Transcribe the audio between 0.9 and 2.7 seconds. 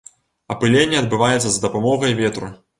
адбываецца з дапамогай ветру.